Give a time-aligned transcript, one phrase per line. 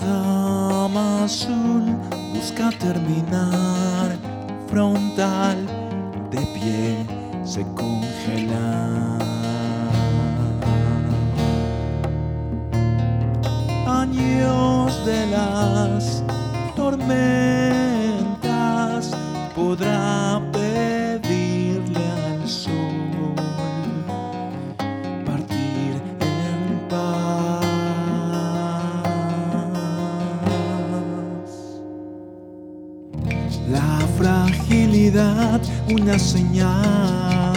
[0.00, 1.84] dama azul
[2.32, 4.16] busca terminar
[4.68, 5.58] frontal,
[6.30, 7.06] de pie
[7.44, 9.18] se congela.
[13.86, 16.22] Años de las
[16.76, 18.30] tormentas
[19.54, 20.40] podrá
[35.10, 37.54] una señal.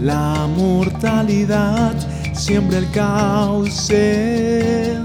[0.00, 1.94] La mortalidad
[2.32, 4.96] siembra el cauce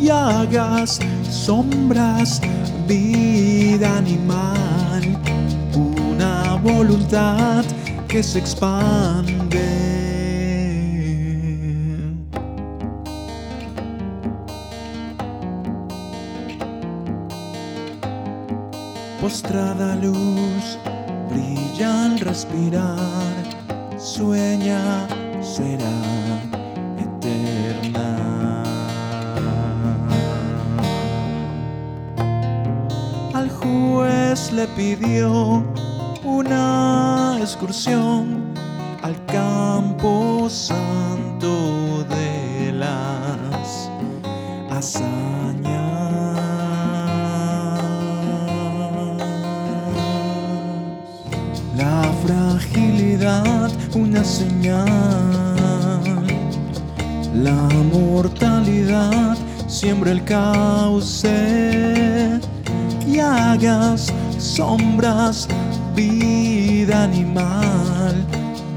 [0.00, 2.40] y hagas sombras,
[2.86, 5.18] vida animal,
[5.74, 7.64] una voluntad
[8.06, 9.75] que se expande.
[19.26, 20.78] Postrada luz,
[21.28, 23.34] brilla al respirar,
[23.98, 25.08] sueña,
[25.42, 25.98] será
[26.96, 28.62] eterna.
[33.34, 35.64] Al juez le pidió
[36.22, 38.54] una excursión
[39.02, 40.95] al campo santo
[53.96, 54.86] una señal.
[57.34, 61.28] La mortalidad siembra el cauce
[63.06, 65.48] y hagas sombras,
[65.94, 68.24] vida animal,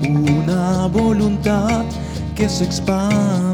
[0.04, 1.84] una voluntad
[2.36, 3.49] que se expande.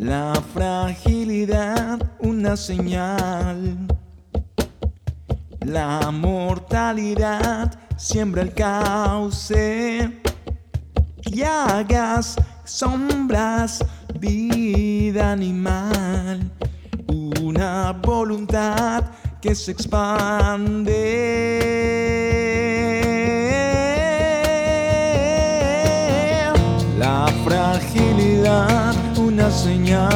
[0.00, 3.78] La fragilidad, una señal.
[5.60, 10.20] La mortalidad siembra el cauce
[11.24, 13.84] y hagas sombras,
[14.20, 16.52] vida animal,
[17.40, 19.04] una voluntad
[19.40, 21.25] que se expande.
[29.50, 30.10] Señal.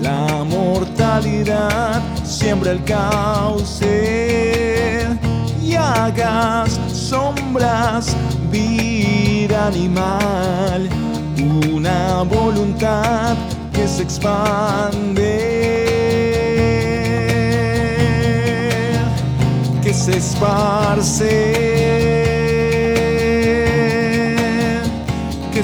[0.00, 4.28] La mortalidad siembra el cauce.
[5.62, 8.16] Y hagas sombras,
[8.50, 10.88] vida animal,
[11.72, 13.36] una voluntad
[13.72, 15.38] que se expande,
[19.82, 21.69] que se esparce,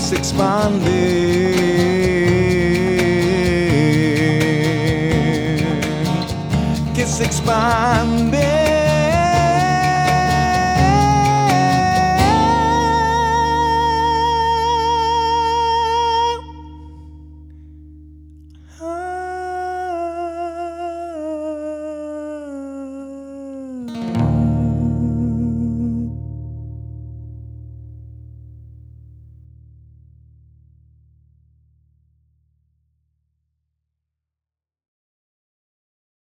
[0.07, 0.89] que se expande,
[6.95, 8.16] que se expande.